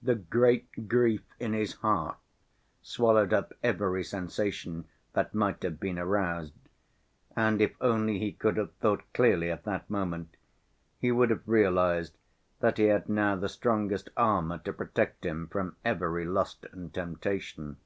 [0.00, 2.16] The great grief in his heart
[2.80, 4.84] swallowed up every sensation
[5.14, 6.54] that might have been aroused,
[7.34, 10.36] and, if only he could have thought clearly at that moment,
[11.00, 12.16] he would have realized
[12.60, 17.78] that he had now the strongest armor to protect him from every lust and temptation.